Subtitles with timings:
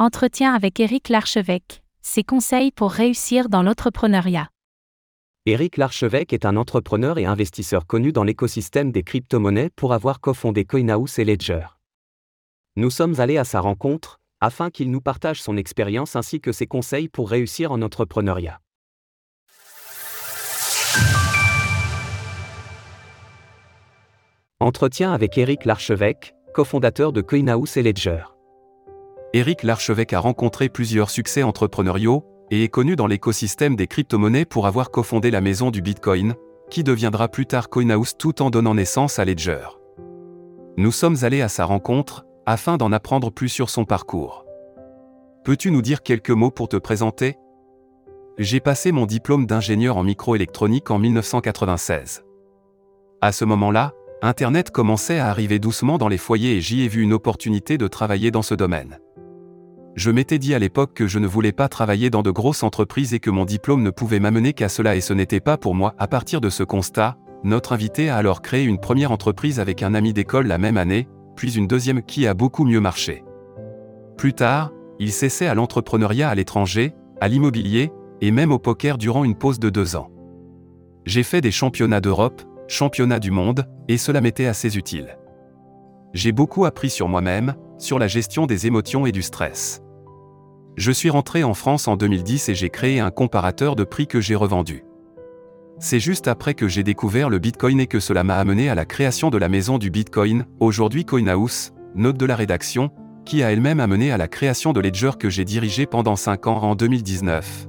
[0.00, 1.82] Entretien avec Éric Larchevêque.
[2.02, 4.48] Ses conseils pour réussir dans l'entrepreneuriat.
[5.44, 10.64] Éric Larchevêque est un entrepreneur et investisseur connu dans l'écosystème des crypto-monnaies pour avoir cofondé
[10.64, 11.66] CoinHouse et Ledger.
[12.76, 16.68] Nous sommes allés à sa rencontre, afin qu'il nous partage son expérience ainsi que ses
[16.68, 18.60] conseils pour réussir en entrepreneuriat.
[24.60, 28.22] Entretien avec Éric Larchevêque, cofondateur de CoinHouse et Ledger.
[29.34, 34.66] Éric Larchevêque a rencontré plusieurs succès entrepreneuriaux et est connu dans l'écosystème des crypto-monnaies pour
[34.66, 36.34] avoir cofondé la maison du Bitcoin,
[36.70, 39.66] qui deviendra plus tard CoinHouse tout en donnant naissance à Ledger.
[40.78, 44.46] Nous sommes allés à sa rencontre afin d'en apprendre plus sur son parcours.
[45.44, 47.36] Peux-tu nous dire quelques mots pour te présenter?
[48.38, 52.24] J'ai passé mon diplôme d'ingénieur en microélectronique en 1996.
[53.20, 57.02] À ce moment-là, Internet commençait à arriver doucement dans les foyers et j'y ai vu
[57.02, 58.98] une opportunité de travailler dans ce domaine.
[59.98, 63.14] Je m'étais dit à l'époque que je ne voulais pas travailler dans de grosses entreprises
[63.14, 65.96] et que mon diplôme ne pouvait m'amener qu'à cela et ce n'était pas pour moi.
[65.98, 69.94] À partir de ce constat, notre invité a alors créé une première entreprise avec un
[69.94, 73.24] ami d'école la même année, puis une deuxième qui a beaucoup mieux marché.
[74.16, 79.24] Plus tard, il cessait à l'entrepreneuriat à l'étranger, à l'immobilier, et même au poker durant
[79.24, 80.12] une pause de deux ans.
[81.06, 85.18] J'ai fait des championnats d'Europe, championnats du monde, et cela m'était assez utile.
[86.14, 89.82] J'ai beaucoup appris sur moi-même, sur la gestion des émotions et du stress.
[90.78, 94.20] Je suis rentré en France en 2010 et j'ai créé un comparateur de prix que
[94.20, 94.84] j'ai revendu.
[95.80, 98.84] C'est juste après que j'ai découvert le Bitcoin et que cela m'a amené à la
[98.84, 102.92] création de la maison du Bitcoin, aujourd'hui CoinHouse, note de la rédaction,
[103.24, 106.62] qui a elle-même amené à la création de Ledger que j'ai dirigé pendant 5 ans
[106.62, 107.66] en 2019.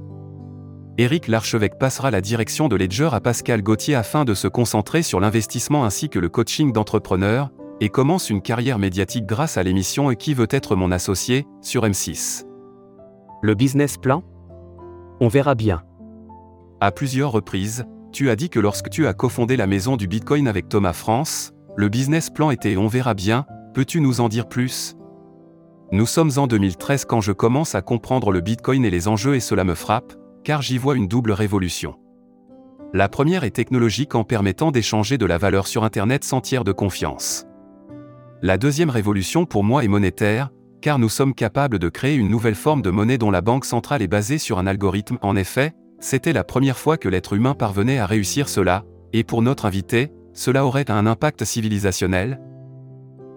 [0.96, 5.18] Éric Larchevêque passera la direction de Ledger à Pascal Gauthier afin de se concentrer sur
[5.18, 7.50] l'investissement ainsi que le coaching d'entrepreneurs,
[7.80, 12.44] et commence une carrière médiatique grâce à l'émission Qui veut être mon associé sur M6.
[13.42, 14.22] Le business plan?
[15.18, 15.82] On verra bien.
[16.78, 20.46] À plusieurs reprises, tu as dit que lorsque tu as cofondé la maison du Bitcoin
[20.46, 24.94] avec Thomas France, le business plan était On verra bien, peux-tu nous en dire plus?
[25.90, 29.40] Nous sommes en 2013 quand je commence à comprendre le Bitcoin et les enjeux et
[29.40, 30.12] cela me frappe,
[30.44, 31.94] car j'y vois une double révolution.
[32.92, 36.72] La première est technologique en permettant d'échanger de la valeur sur Internet sans tiers de
[36.72, 37.46] confiance.
[38.42, 42.54] La deuxième révolution pour moi est monétaire, car nous sommes capables de créer une nouvelle
[42.54, 45.18] forme de monnaie dont la banque centrale est basée sur un algorithme.
[45.22, 49.42] En effet, c'était la première fois que l'être humain parvenait à réussir cela, et pour
[49.42, 52.40] notre invité, cela aurait un impact civilisationnel.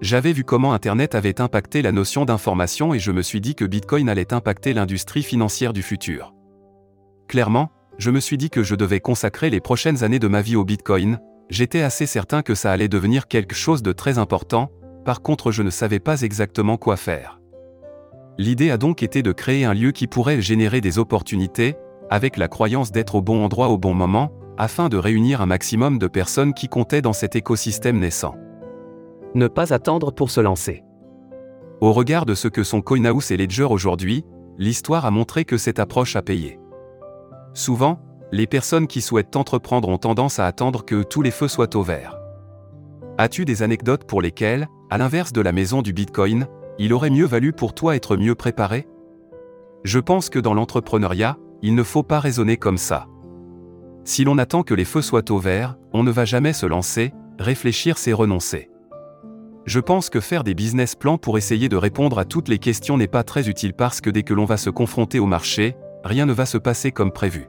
[0.01, 3.65] J'avais vu comment Internet avait impacté la notion d'information et je me suis dit que
[3.65, 6.33] Bitcoin allait impacter l'industrie financière du futur.
[7.27, 10.55] Clairement, je me suis dit que je devais consacrer les prochaines années de ma vie
[10.55, 14.71] au Bitcoin, j'étais assez certain que ça allait devenir quelque chose de très important,
[15.03, 17.39] par contre je ne savais pas exactement quoi faire.
[18.37, 21.75] L'idée a donc été de créer un lieu qui pourrait générer des opportunités,
[22.09, 25.99] avec la croyance d'être au bon endroit au bon moment, afin de réunir un maximum
[25.99, 28.35] de personnes qui comptaient dans cet écosystème naissant.
[29.35, 30.83] Ne pas attendre pour se lancer.
[31.81, 34.25] Au regard de ce que sont CoinHouse et Ledger aujourd'hui,
[34.57, 36.59] l'histoire a montré que cette approche a payé.
[37.53, 37.99] Souvent,
[38.31, 41.83] les personnes qui souhaitent entreprendre ont tendance à attendre que tous les feux soient au
[41.83, 42.22] vert.
[43.19, 46.47] As-tu des anecdotes pour lesquelles, à l'inverse de la maison du Bitcoin,
[46.79, 48.87] il aurait mieux valu pour toi être mieux préparé?
[49.83, 53.07] Je pense que dans l'entrepreneuriat, il ne faut pas raisonner comme ça.
[54.03, 57.13] Si l'on attend que les feux soient au vert, on ne va jamais se lancer,
[57.37, 58.71] réfléchir c'est renoncer.
[59.65, 62.97] Je pense que faire des business plans pour essayer de répondre à toutes les questions
[62.97, 66.25] n'est pas très utile parce que dès que l'on va se confronter au marché, rien
[66.25, 67.47] ne va se passer comme prévu.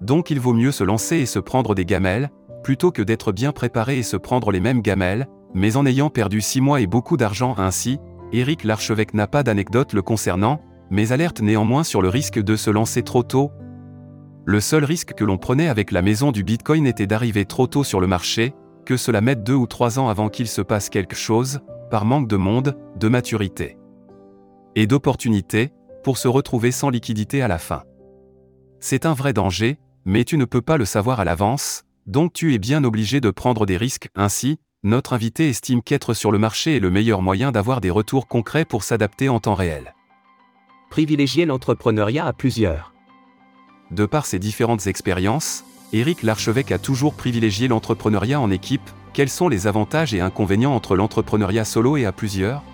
[0.00, 2.30] Donc il vaut mieux se lancer et se prendre des gamelles,
[2.62, 6.40] plutôt que d'être bien préparé et se prendre les mêmes gamelles, mais en ayant perdu
[6.40, 7.98] six mois et beaucoup d'argent ainsi,
[8.32, 10.60] Éric Larchevêque n'a pas d'anecdote le concernant,
[10.90, 13.50] mais alerte néanmoins sur le risque de se lancer trop tôt.
[14.44, 17.84] Le seul risque que l'on prenait avec la maison du Bitcoin était d'arriver trop tôt
[17.84, 18.54] sur le marché,
[18.84, 21.60] que cela mette deux ou trois ans avant qu'il se passe quelque chose,
[21.90, 23.76] par manque de monde, de maturité
[24.76, 25.72] et d'opportunité,
[26.04, 27.82] pour se retrouver sans liquidité à la fin.
[28.78, 32.54] C'est un vrai danger, mais tu ne peux pas le savoir à l'avance, donc tu
[32.54, 34.08] es bien obligé de prendre des risques.
[34.16, 38.26] Ainsi, notre invité estime qu'être sur le marché est le meilleur moyen d'avoir des retours
[38.26, 39.94] concrets pour s'adapter en temps réel.
[40.90, 42.92] Privilégier l'entrepreneuriat à plusieurs.
[43.92, 48.90] De par ses différentes expériences, Éric Larchevêque a toujours privilégié l'entrepreneuriat en équipe.
[49.12, 52.64] Quels sont les avantages et inconvénients entre l'entrepreneuriat solo et à plusieurs?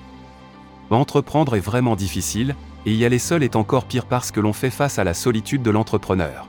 [0.89, 2.57] Entreprendre est vraiment difficile,
[2.87, 5.63] et y aller seul est encore pire parce que l'on fait face à la solitude
[5.63, 6.49] de l'entrepreneur.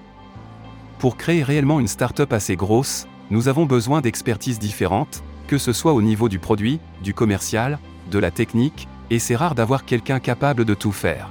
[1.00, 5.94] Pour créer réellement une start-up assez grosse, nous avons besoin d'expertises différentes, que ce soit
[5.94, 7.78] au niveau du produit, du commercial,
[8.10, 11.30] de la technique, et c'est rare d'avoir quelqu'un capable de tout faire.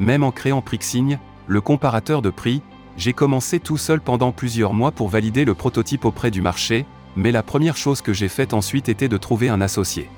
[0.00, 2.62] Même en créant Prixing, le comparateur de prix,
[2.96, 6.86] j'ai commencé tout seul pendant plusieurs mois pour valider le prototype auprès du marché,
[7.16, 10.08] mais la première chose que j'ai faite ensuite était de trouver un associé.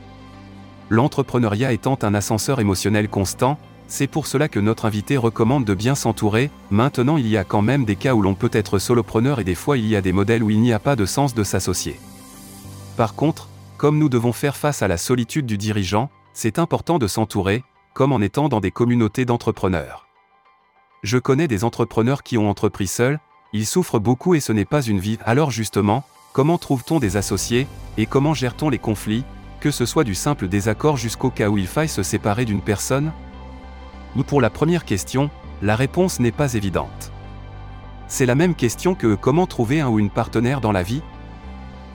[0.88, 5.94] L'entrepreneuriat étant un ascenseur émotionnel constant, c'est pour cela que notre invité recommande de bien
[5.94, 9.44] s'entourer, maintenant il y a quand même des cas où l'on peut être solopreneur et
[9.44, 11.44] des fois il y a des modèles où il n'y a pas de sens de
[11.44, 12.00] s'associer.
[12.96, 17.06] Par contre, comme nous devons faire face à la solitude du dirigeant, c'est important de
[17.06, 17.62] s'entourer,
[17.94, 20.06] comme en étant dans des communautés d'entrepreneurs.
[21.02, 23.20] Je connais des entrepreneurs qui ont entrepris seuls,
[23.52, 25.18] ils souffrent beaucoup et ce n'est pas une vie.
[25.24, 27.66] Alors justement, comment trouve-t-on des associés,
[27.96, 29.24] et comment gère-t-on les conflits,
[29.60, 33.12] que ce soit du simple désaccord jusqu'au cas où il faille se séparer d'une personne?
[34.22, 35.30] Pour la première question,
[35.62, 37.12] la réponse n'est pas évidente.
[38.08, 41.02] C'est la même question que comment trouver un ou une partenaire dans la vie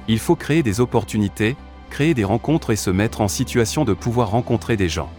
[0.08, 1.56] Il faut créer des opportunités,
[1.90, 5.10] créer des rencontres et se mettre en situation de pouvoir rencontrer des gens.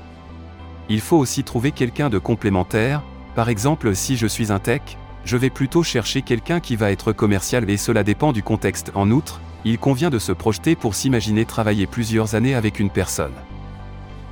[0.89, 3.03] Il faut aussi trouver quelqu'un de complémentaire,
[3.35, 4.83] par exemple si je suis un tech,
[5.25, 8.91] je vais plutôt chercher quelqu'un qui va être commercial et cela dépend du contexte.
[8.95, 13.33] En outre, il convient de se projeter pour s'imaginer travailler plusieurs années avec une personne.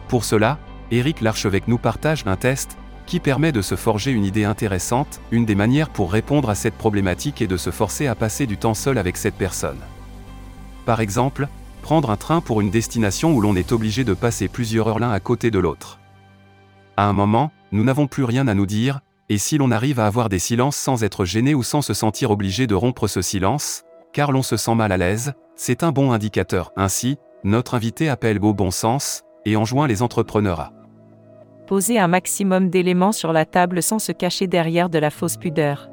[0.08, 0.58] Pour cela,
[0.90, 2.76] Eric Larchevêque nous partage un test
[3.06, 6.76] qui permet de se forger une idée intéressante, une des manières pour répondre à cette
[6.76, 9.78] problématique est de se forcer à passer du temps seul avec cette personne.
[10.86, 11.48] Par exemple,
[11.82, 15.10] prendre un train pour une destination où l'on est obligé de passer plusieurs heures l'un
[15.10, 15.98] à côté de l'autre.
[16.96, 20.06] À un moment, nous n'avons plus rien à nous dire, et si l'on arrive à
[20.06, 23.82] avoir des silences sans être gêné ou sans se sentir obligé de rompre ce silence,
[24.12, 26.72] car l'on se sent mal à l'aise, c'est un bon indicateur.
[26.76, 30.72] Ainsi, notre invité appelle au bon sens, et enjoint les entrepreneurs à
[31.70, 35.88] poser un maximum d'éléments sur la table sans se cacher derrière de la fausse pudeur.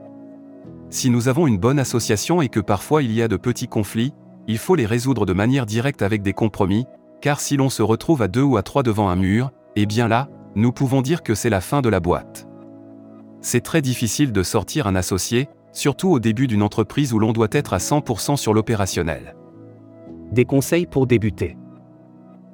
[0.89, 4.11] Si nous avons une bonne association et que parfois il y a de petits conflits,
[4.47, 6.87] il faut les résoudre de manière directe avec des compromis,
[7.21, 10.07] car si l'on se retrouve à deux ou à trois devant un mur, eh bien
[10.07, 12.47] là, nous pouvons dire que c'est la fin de la boîte.
[13.41, 17.49] C'est très difficile de sortir un associé, surtout au début d'une entreprise où l'on doit
[17.51, 19.35] être à 100% sur l'opérationnel.
[20.31, 21.55] Des conseils pour débuter.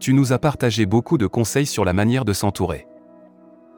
[0.02, 2.86] Tu nous as partagé beaucoup de conseils sur la manière de s'entourer.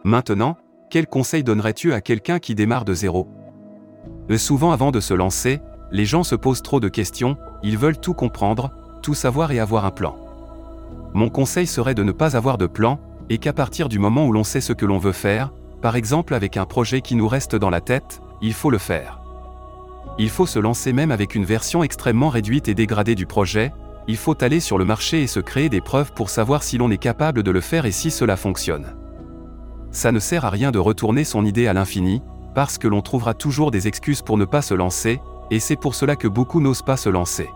[0.05, 0.55] Maintenant,
[0.91, 3.27] quels conseils donnerais-tu à quelqu'un qui démarre de zéro?
[4.29, 5.61] Le souvent avant de se lancer,
[5.91, 8.69] les gens se posent trop de questions, ils veulent tout comprendre,
[9.01, 10.15] tout savoir et avoir un plan.
[11.15, 12.99] Mon conseil serait de ne pas avoir de plan,
[13.31, 16.35] et qu'à partir du moment où l'on sait ce que l'on veut faire, par exemple
[16.35, 19.21] avec un projet qui nous reste dans la tête, il faut le faire.
[20.19, 23.73] Il faut se lancer même avec une version extrêmement réduite et dégradée du projet,
[24.07, 26.91] il faut aller sur le marché et se créer des preuves pour savoir si l'on
[26.91, 28.93] est capable de le faire et si cela fonctionne.
[29.95, 32.21] Ça ne sert à rien de retourner son idée à l'infini,
[32.53, 35.21] parce que l'on trouvera toujours des excuses pour ne pas se lancer,
[35.51, 37.49] et c'est pour cela que beaucoup n'osent pas se lancer.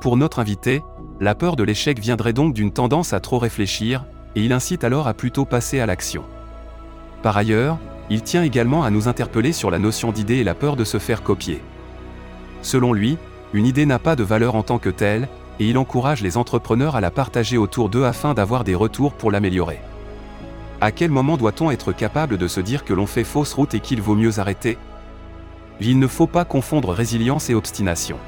[0.00, 0.82] Pour notre invité,
[1.20, 5.06] la peur de l'échec viendrait donc d'une tendance à trop réfléchir, et il incite alors
[5.06, 6.24] à plutôt passer à l'action.
[7.22, 7.78] Par ailleurs,
[8.10, 10.98] il tient également à nous interpeller sur la notion d'idée et la peur de se
[10.98, 11.62] faire copier.
[12.60, 13.18] Selon lui,
[13.52, 15.28] une idée n'a pas de valeur en tant que telle,
[15.60, 19.30] et il encourage les entrepreneurs à la partager autour d'eux afin d'avoir des retours pour
[19.30, 19.78] l'améliorer.
[20.80, 23.80] À quel moment doit-on être capable de se dire que l'on fait fausse route et
[23.80, 24.76] qu'il vaut mieux arrêter?
[25.80, 28.18] Il ne faut pas confondre résilience et obstination.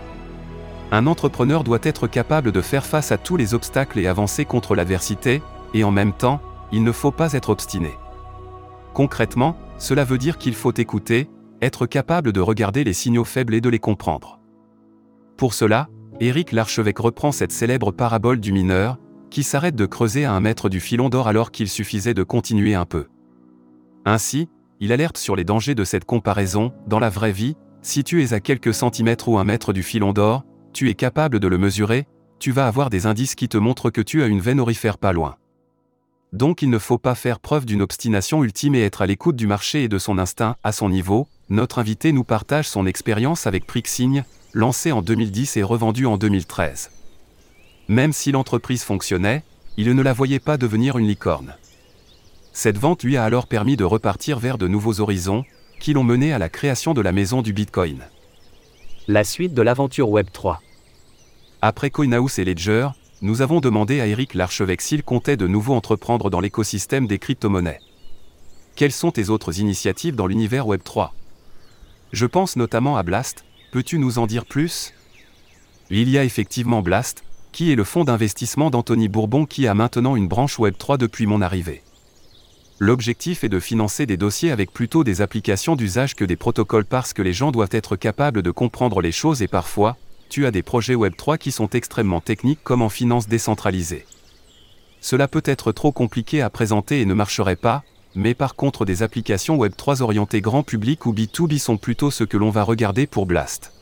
[0.90, 4.74] Un entrepreneur doit être capable de faire face à tous les obstacles et avancer contre
[4.74, 5.42] l'adversité,
[5.74, 6.40] et en même temps,
[6.72, 7.90] il ne faut pas être obstiné.
[8.94, 11.28] Concrètement, cela veut dire qu'il faut écouter,
[11.60, 14.40] être capable de regarder les signaux faibles et de les comprendre.
[15.36, 15.88] Pour cela,
[16.20, 18.98] Éric Larchevêque reprend cette célèbre parabole du mineur,
[19.30, 22.74] qui s'arrête de creuser à un mètre du filon d'or alors qu'il suffisait de continuer
[22.74, 23.06] un peu.
[24.04, 24.48] Ainsi,
[24.80, 28.32] il alerte sur les dangers de cette comparaison, dans la vraie vie, si tu es
[28.32, 32.06] à quelques centimètres ou un mètre du filon d'or, tu es capable de le mesurer,
[32.38, 35.12] tu vas avoir des indices qui te montrent que tu as une veine aurifère pas
[35.12, 35.36] loin.
[36.32, 39.46] Donc il ne faut pas faire preuve d'une obstination ultime et être à l'écoute du
[39.46, 43.66] marché et de son instinct, à son niveau, notre invité nous partage son expérience avec
[43.66, 46.97] Prixing, lancé en 2010 et revendu en 2013.
[47.88, 49.42] Même si l'entreprise fonctionnait,
[49.78, 51.54] il ne la voyait pas devenir une licorne.
[52.52, 55.44] Cette vente lui a alors permis de repartir vers de nouveaux horizons,
[55.80, 58.04] qui l'ont mené à la création de la maison du Bitcoin.
[59.06, 60.60] La suite de l'aventure Web 3.
[61.62, 62.88] Après CoinHouse et Ledger,
[63.22, 67.80] nous avons demandé à Eric Larchevêque s'il comptait de nouveau entreprendre dans l'écosystème des crypto-monnaies.
[68.76, 71.14] Quelles sont tes autres initiatives dans l'univers Web 3
[72.12, 74.92] Je pense notamment à Blast, peux-tu nous en dire plus?
[75.90, 77.24] Il y a effectivement Blast,
[77.58, 81.26] qui est le fonds d'investissement d'Anthony Bourbon qui a maintenant une branche Web 3 depuis
[81.26, 81.82] mon arrivée.
[82.78, 87.12] L'objectif est de financer des dossiers avec plutôt des applications d'usage que des protocoles parce
[87.12, 89.96] que les gens doivent être capables de comprendre les choses et parfois,
[90.28, 94.06] tu as des projets Web3 qui sont extrêmement techniques comme en finance décentralisée.
[95.00, 97.82] cela peut être trop compliqué à présenter et ne marcherait pas,
[98.14, 102.22] mais par contre des applications Web 3 orientées grand public ou B2B sont plutôt ce
[102.22, 103.72] que l'on va regarder pour Blast.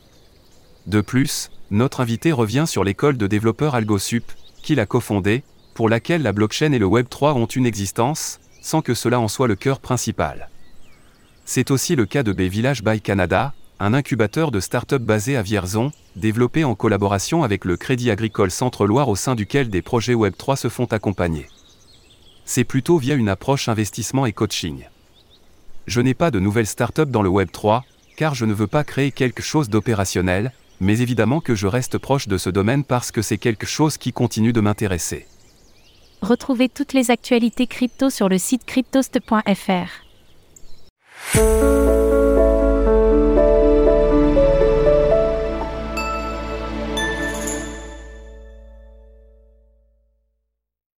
[0.87, 4.30] De plus, notre invité revient sur l'école de développeurs AlgoSup,
[4.62, 5.42] qu'il a cofondée,
[5.75, 9.28] pour laquelle la blockchain et le Web 3 ont une existence, sans que cela en
[9.28, 10.49] soit le cœur principal.
[11.44, 15.42] C'est aussi le cas de Bay Village by Canada, un incubateur de start-up basé à
[15.42, 20.56] Vierzon, développé en collaboration avec le Crédit Agricole Centre-Loire au sein duquel des projets Web3
[20.56, 21.46] se font accompagner.
[22.44, 24.87] C'est plutôt via une approche investissement et coaching.
[25.87, 27.82] Je n'ai pas de nouvelles start-up dans le Web3,
[28.16, 32.28] car je ne veux pas créer quelque chose d'opérationnel, mais évidemment que je reste proche
[32.28, 35.26] de ce domaine parce que c'est quelque chose qui continue de m'intéresser.
[36.23, 40.06] Retrouvez toutes les actualités crypto sur le site cryptost.fr.